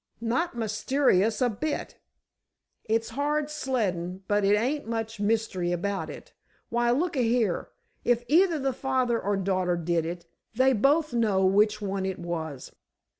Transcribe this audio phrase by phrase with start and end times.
[0.19, 1.99] "Not mysterious a bit.
[2.85, 6.33] It's hard sleddin', but there ain't much mystery about it.
[6.69, 7.69] Why, look a here.
[8.03, 10.25] If either the father or daughter did it,
[10.55, 12.71] they both know which one it was.